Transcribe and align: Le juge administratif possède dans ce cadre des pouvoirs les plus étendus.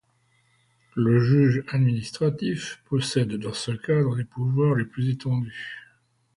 Le 0.95 1.19
juge 1.19 1.63
administratif 1.67 2.81
possède 2.89 3.35
dans 3.35 3.53
ce 3.53 3.69
cadre 3.69 4.15
des 4.15 4.23
pouvoirs 4.23 4.73
les 4.73 4.85
plus 4.85 5.09
étendus. 5.09 5.77